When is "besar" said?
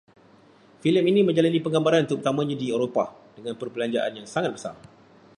4.55-4.73